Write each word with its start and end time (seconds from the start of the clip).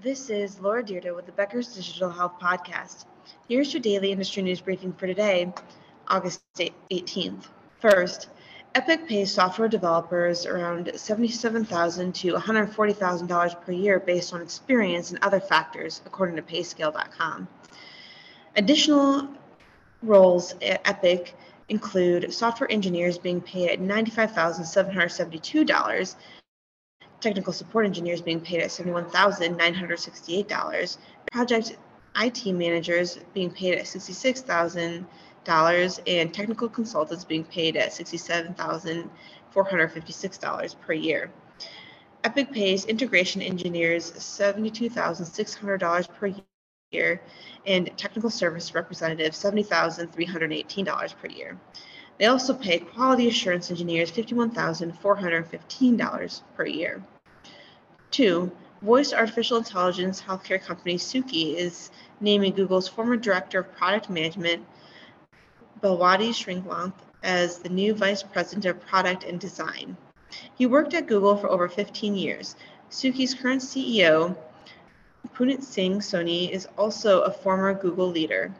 This 0.00 0.30
is 0.30 0.60
Laura 0.60 0.84
Dyrda 0.84 1.16
with 1.16 1.26
the 1.26 1.32
Becker's 1.32 1.74
Digital 1.74 2.08
Health 2.08 2.34
Podcast. 2.40 3.06
Here's 3.48 3.74
your 3.74 3.82
daily 3.82 4.12
industry 4.12 4.44
news 4.44 4.60
briefing 4.60 4.92
for 4.92 5.08
today, 5.08 5.52
August 6.06 6.40
18th. 6.56 7.48
First, 7.80 8.28
Epic 8.76 9.08
pays 9.08 9.32
software 9.32 9.66
developers 9.66 10.46
around 10.46 10.92
77,000 10.94 12.14
to 12.14 12.34
$140,000 12.34 13.60
per 13.60 13.72
year 13.72 13.98
based 13.98 14.32
on 14.32 14.40
experience 14.40 15.10
and 15.10 15.18
other 15.20 15.40
factors, 15.40 16.00
according 16.06 16.36
to 16.36 16.42
payscale.com. 16.42 17.48
Additional 18.54 19.28
roles 20.02 20.54
at 20.62 20.80
Epic 20.88 21.34
include 21.70 22.32
software 22.32 22.70
engineers 22.70 23.18
being 23.18 23.40
paid 23.40 23.70
at 23.70 23.80
$95,772 23.80 26.14
technical 27.20 27.52
support 27.52 27.84
engineers 27.84 28.22
being 28.22 28.40
paid 28.40 28.60
at 28.60 28.70
$71,968, 28.70 30.98
project 31.32 31.76
IT 32.16 32.46
managers 32.46 33.18
being 33.34 33.50
paid 33.50 33.76
at 33.78 33.84
$66,000, 33.84 36.00
and 36.06 36.34
technical 36.34 36.68
consultants 36.68 37.24
being 37.24 37.44
paid 37.44 37.76
at 37.76 37.92
$67,456 37.92 40.80
per 40.80 40.92
year. 40.92 41.30
Epic 42.24 42.50
pays 42.52 42.84
integration 42.84 43.40
engineers 43.40 44.10
$72,600 44.12 46.14
per 46.14 46.34
year 46.90 47.22
and 47.66 47.90
technical 47.96 48.30
service 48.30 48.74
representatives 48.74 49.42
$70,318 49.42 51.16
per 51.16 51.28
year. 51.28 51.58
They 52.18 52.26
also 52.26 52.52
pay 52.54 52.80
quality 52.80 53.28
assurance 53.28 53.70
engineers 53.70 54.10
$51,415 54.10 56.42
per 56.56 56.66
year. 56.66 57.00
Two, 58.10 58.50
voice 58.80 59.12
artificial 59.12 59.58
intelligence 59.58 60.20
healthcare 60.20 60.62
company 60.62 60.96
Suki 60.96 61.54
is 61.56 61.90
naming 62.20 62.54
Google's 62.54 62.88
former 62.88 63.16
director 63.16 63.60
of 63.60 63.76
product 63.76 64.08
management, 64.08 64.64
Balwadi 65.82 66.30
Srinath, 66.30 66.92
as 67.22 67.58
the 67.58 67.68
new 67.68 67.94
vice 67.94 68.22
president 68.22 68.64
of 68.64 68.80
product 68.86 69.24
and 69.24 69.38
design. 69.38 69.96
He 70.54 70.66
worked 70.66 70.94
at 70.94 71.06
Google 71.06 71.36
for 71.36 71.50
over 71.50 71.68
15 71.68 72.14
years. 72.14 72.56
Suki's 72.90 73.34
current 73.34 73.60
CEO, 73.60 74.36
Punit 75.34 75.62
Singh 75.62 76.00
Soni, 76.00 76.50
is 76.50 76.66
also 76.76 77.22
a 77.22 77.30
former 77.30 77.74
Google 77.74 78.08
leader. 78.08 78.54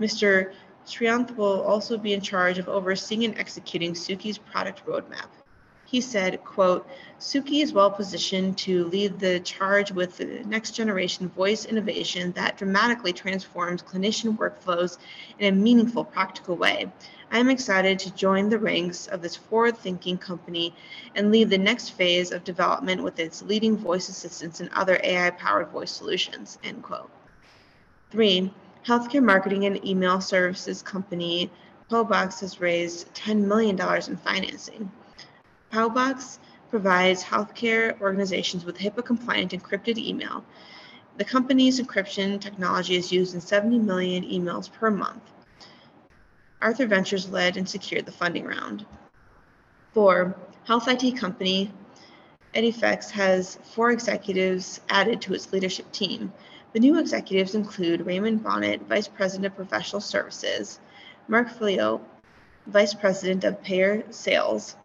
Mr. 0.00 0.52
Srinath 0.86 1.36
will 1.36 1.62
also 1.62 1.96
be 1.96 2.12
in 2.12 2.20
charge 2.20 2.58
of 2.58 2.68
overseeing 2.68 3.24
and 3.24 3.38
executing 3.38 3.92
Suki's 3.92 4.38
product 4.38 4.84
roadmap. 4.86 5.28
He 5.92 6.00
said, 6.00 6.42
quote, 6.42 6.88
Suki 7.20 7.62
is 7.62 7.74
well 7.74 7.90
positioned 7.90 8.56
to 8.58 8.86
lead 8.86 9.18
the 9.18 9.40
charge 9.40 9.92
with 9.92 10.16
the 10.16 10.42
next 10.46 10.70
generation 10.70 11.28
voice 11.28 11.66
innovation 11.66 12.32
that 12.32 12.56
dramatically 12.56 13.12
transforms 13.12 13.82
clinician 13.82 14.38
workflows 14.38 14.96
in 15.38 15.52
a 15.52 15.54
meaningful, 15.54 16.02
practical 16.02 16.56
way. 16.56 16.90
I 17.30 17.38
am 17.40 17.50
excited 17.50 17.98
to 17.98 18.14
join 18.14 18.48
the 18.48 18.58
ranks 18.58 19.06
of 19.06 19.20
this 19.20 19.36
forward 19.36 19.76
thinking 19.76 20.16
company 20.16 20.74
and 21.14 21.30
lead 21.30 21.50
the 21.50 21.58
next 21.58 21.90
phase 21.90 22.32
of 22.32 22.42
development 22.42 23.02
with 23.02 23.20
its 23.20 23.42
leading 23.42 23.76
voice 23.76 24.08
assistants 24.08 24.60
and 24.60 24.70
other 24.72 24.98
AI 25.04 25.28
powered 25.28 25.68
voice 25.68 25.90
solutions. 25.90 26.58
End 26.64 26.82
quote. 26.82 27.10
Three, 28.10 28.50
healthcare 28.86 29.22
marketing 29.22 29.66
and 29.66 29.84
email 29.84 30.22
services 30.22 30.80
company 30.80 31.50
Paubox 31.90 32.40
has 32.40 32.62
raised 32.62 33.12
$10 33.12 33.44
million 33.44 33.78
in 33.78 34.16
financing. 34.16 34.90
Paubox 35.72 36.38
provides 36.68 37.24
healthcare 37.24 37.98
organizations 38.02 38.66
with 38.66 38.76
HIPAA 38.76 39.02
compliant 39.02 39.52
encrypted 39.52 39.96
email. 39.96 40.44
The 41.16 41.24
company's 41.24 41.80
encryption 41.80 42.38
technology 42.38 42.96
is 42.96 43.10
used 43.10 43.34
in 43.34 43.40
70 43.40 43.78
million 43.78 44.22
emails 44.24 44.70
per 44.70 44.90
month. 44.90 45.22
Arthur 46.60 46.86
Ventures 46.86 47.30
led 47.30 47.56
and 47.56 47.66
secured 47.66 48.04
the 48.04 48.12
funding 48.12 48.44
round. 48.44 48.84
Four, 49.94 50.36
health 50.64 50.88
IT 50.88 51.16
company 51.16 51.72
Edifecs 52.54 53.10
has 53.10 53.58
four 53.62 53.92
executives 53.92 54.82
added 54.90 55.22
to 55.22 55.32
its 55.32 55.54
leadership 55.54 55.90
team. 55.90 56.34
The 56.74 56.80
new 56.80 56.98
executives 56.98 57.54
include 57.54 58.04
Raymond 58.04 58.42
Bonnet, 58.42 58.82
Vice 58.82 59.08
President 59.08 59.46
of 59.46 59.56
Professional 59.56 60.02
Services, 60.02 60.80
Mark 61.28 61.48
Filio, 61.48 62.02
Vice 62.66 62.92
President 62.92 63.44
of 63.44 63.62
Payer 63.62 64.04
Sales, 64.10 64.76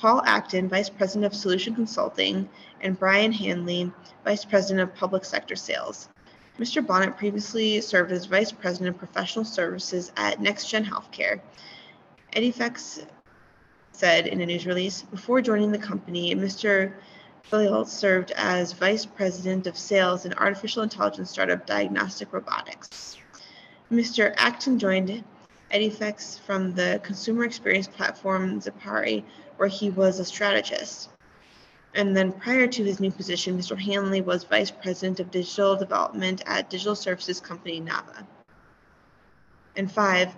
Paul 0.00 0.22
Acton, 0.24 0.70
Vice 0.70 0.88
President 0.88 1.26
of 1.26 1.38
Solution 1.38 1.74
Consulting, 1.74 2.48
and 2.80 2.98
Brian 2.98 3.32
Hanley, 3.32 3.92
Vice 4.24 4.46
President 4.46 4.80
of 4.80 4.96
Public 4.96 5.26
Sector 5.26 5.56
Sales. 5.56 6.08
Mr. 6.58 6.84
Bonnet 6.84 7.18
previously 7.18 7.82
served 7.82 8.10
as 8.10 8.24
Vice 8.24 8.50
President 8.50 8.94
of 8.94 8.98
Professional 8.98 9.44
Services 9.44 10.10
at 10.16 10.38
NextGen 10.38 10.86
Healthcare. 10.86 11.40
Edifecs 12.34 13.04
said 13.92 14.26
in 14.26 14.40
a 14.40 14.46
news 14.46 14.66
release, 14.66 15.02
before 15.02 15.42
joining 15.42 15.70
the 15.70 15.78
company, 15.78 16.34
Mr. 16.34 16.94
Filio 17.42 17.84
served 17.84 18.30
as 18.36 18.72
Vice 18.72 19.04
President 19.04 19.66
of 19.66 19.76
Sales 19.76 20.24
in 20.24 20.32
artificial 20.34 20.82
intelligence 20.82 21.30
startup 21.30 21.66
Diagnostic 21.66 22.32
Robotics. 22.32 23.18
Mr. 23.92 24.32
Acton 24.38 24.78
joined 24.78 25.24
Edifecs 25.72 26.38
from 26.40 26.74
the 26.74 27.00
consumer 27.02 27.44
experience 27.44 27.86
platform 27.86 28.60
Zipari, 28.60 29.24
where 29.56 29.68
he 29.68 29.90
was 29.90 30.18
a 30.18 30.24
strategist. 30.24 31.10
And 31.94 32.16
then 32.16 32.32
prior 32.32 32.66
to 32.66 32.84
his 32.84 33.00
new 33.00 33.10
position, 33.10 33.58
Mr. 33.58 33.78
Hanley 33.78 34.20
was 34.20 34.44
vice 34.44 34.70
president 34.70 35.20
of 35.20 35.30
digital 35.30 35.76
development 35.76 36.42
at 36.46 36.70
digital 36.70 36.94
services 36.94 37.40
company 37.40 37.80
Nava. 37.80 38.26
And 39.76 39.90
five, 39.90 40.34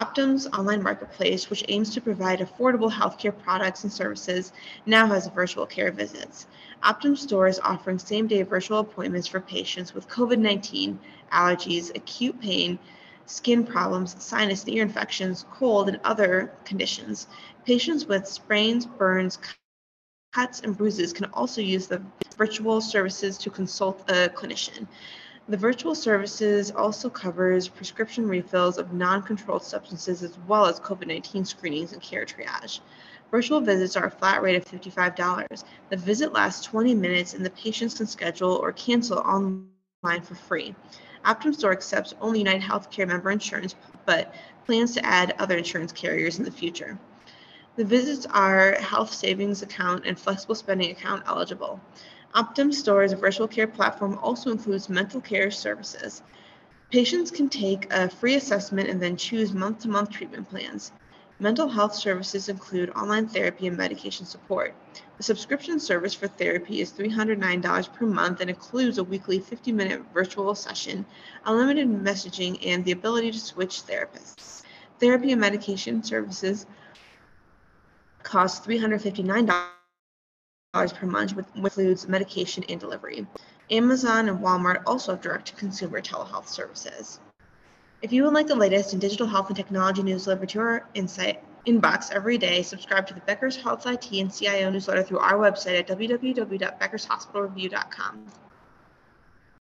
Optum's 0.00 0.46
online 0.46 0.82
marketplace, 0.82 1.50
which 1.50 1.62
aims 1.68 1.92
to 1.92 2.00
provide 2.00 2.38
affordable 2.38 2.90
healthcare 2.90 3.36
products 3.38 3.84
and 3.84 3.92
services, 3.92 4.52
now 4.86 5.06
has 5.06 5.26
virtual 5.28 5.66
care 5.66 5.92
visits. 5.92 6.46
Optum 6.82 7.18
Store 7.18 7.46
is 7.46 7.60
offering 7.60 7.98
same 7.98 8.26
day 8.26 8.42
virtual 8.42 8.78
appointments 8.78 9.26
for 9.26 9.40
patients 9.40 9.92
with 9.92 10.08
COVID 10.08 10.38
19, 10.38 10.98
allergies, 11.32 11.94
acute 11.94 12.40
pain, 12.40 12.78
skin 13.30 13.64
problems, 13.64 14.16
sinus, 14.22 14.66
ear 14.66 14.82
infections, 14.82 15.46
cold, 15.52 15.88
and 15.88 16.00
other 16.02 16.52
conditions. 16.64 17.28
Patients 17.64 18.06
with 18.06 18.26
sprains, 18.26 18.86
burns, 18.86 19.38
cuts, 20.32 20.60
and 20.60 20.76
bruises 20.76 21.12
can 21.12 21.26
also 21.32 21.60
use 21.60 21.86
the 21.86 22.02
virtual 22.36 22.80
services 22.80 23.38
to 23.38 23.48
consult 23.48 24.00
a 24.10 24.28
clinician. 24.30 24.86
The 25.48 25.56
virtual 25.56 25.94
services 25.94 26.70
also 26.70 27.08
covers 27.08 27.68
prescription 27.68 28.28
refills 28.28 28.78
of 28.78 28.92
non-controlled 28.92 29.64
substances 29.64 30.22
as 30.22 30.36
well 30.48 30.66
as 30.66 30.80
COVID-19 30.80 31.46
screenings 31.46 31.92
and 31.92 32.02
care 32.02 32.24
triage. 32.24 32.80
Virtual 33.30 33.60
visits 33.60 33.96
are 33.96 34.06
a 34.06 34.10
flat 34.10 34.42
rate 34.42 34.56
of 34.56 34.64
$55. 34.64 35.64
The 35.88 35.96
visit 35.96 36.32
lasts 36.32 36.64
20 36.66 36.94
minutes 36.94 37.34
and 37.34 37.46
the 37.46 37.50
patients 37.50 37.94
can 37.94 38.06
schedule 38.06 38.54
or 38.54 38.72
cancel 38.72 39.18
online 39.18 40.22
for 40.22 40.34
free. 40.34 40.74
Optum 41.24 41.54
Store 41.54 41.72
accepts 41.72 42.14
only 42.20 42.38
United 42.38 42.62
Healthcare 42.62 43.06
member 43.06 43.30
insurance, 43.30 43.74
but 44.06 44.34
plans 44.64 44.94
to 44.94 45.04
add 45.04 45.34
other 45.38 45.56
insurance 45.56 45.92
carriers 45.92 46.38
in 46.38 46.44
the 46.44 46.50
future. 46.50 46.98
The 47.76 47.84
visits 47.84 48.26
are 48.26 48.72
health 48.74 49.12
savings 49.12 49.62
account 49.62 50.04
and 50.06 50.18
flexible 50.18 50.54
spending 50.54 50.90
account 50.90 51.24
eligible. 51.26 51.80
Optum 52.34 52.72
Store's 52.72 53.12
virtual 53.12 53.48
care 53.48 53.66
platform 53.66 54.18
also 54.22 54.50
includes 54.50 54.88
mental 54.88 55.20
care 55.20 55.50
services. 55.50 56.22
Patients 56.90 57.30
can 57.30 57.48
take 57.48 57.92
a 57.92 58.08
free 58.08 58.34
assessment 58.34 58.88
and 58.88 59.00
then 59.00 59.16
choose 59.16 59.52
month 59.52 59.80
to 59.80 59.88
month 59.88 60.10
treatment 60.10 60.48
plans. 60.48 60.92
Mental 61.40 61.68
health 61.68 61.94
services 61.94 62.50
include 62.50 62.90
online 62.90 63.26
therapy 63.26 63.66
and 63.66 63.74
medication 63.74 64.26
support. 64.26 64.74
The 65.16 65.22
subscription 65.22 65.80
service 65.80 66.12
for 66.12 66.28
therapy 66.28 66.82
is 66.82 66.92
$309 66.92 67.92
per 67.94 68.04
month 68.04 68.42
and 68.42 68.50
includes 68.50 68.98
a 68.98 69.04
weekly 69.04 69.38
50 69.38 69.72
minute 69.72 70.02
virtual 70.12 70.54
session, 70.54 71.06
unlimited 71.46 71.88
messaging, 71.88 72.58
and 72.66 72.84
the 72.84 72.92
ability 72.92 73.32
to 73.32 73.38
switch 73.38 73.80
therapists. 73.86 74.64
Therapy 74.98 75.32
and 75.32 75.40
medication 75.40 76.02
services 76.02 76.66
cost 78.22 78.62
$359 78.66 79.64
per 80.74 81.06
month, 81.06 81.34
which 81.34 81.46
includes 81.54 82.06
medication 82.06 82.64
and 82.68 82.78
delivery. 82.78 83.26
Amazon 83.70 84.28
and 84.28 84.40
Walmart 84.40 84.82
also 84.84 85.12
have 85.12 85.22
direct 85.22 85.46
to 85.46 85.54
consumer 85.54 86.02
telehealth 86.02 86.48
services. 86.48 87.18
If 88.02 88.14
you 88.14 88.24
would 88.24 88.32
like 88.32 88.46
the 88.46 88.56
latest 88.56 88.94
in 88.94 88.98
digital 88.98 89.26
health 89.26 89.48
and 89.48 89.56
technology 89.56 90.02
news 90.02 90.24
delivered 90.24 90.48
to 90.50 90.58
your 90.58 90.86
insight 90.94 91.42
inbox 91.66 92.10
every 92.10 92.38
day, 92.38 92.62
subscribe 92.62 93.06
to 93.08 93.14
the 93.14 93.20
Becker's 93.20 93.56
Health 93.56 93.86
IT 93.86 94.10
and 94.12 94.32
CIO 94.32 94.70
newsletter 94.70 95.02
through 95.02 95.18
our 95.18 95.34
website 95.34 95.78
at 95.78 95.86
www.beckershospitalreview.com. 95.86 98.26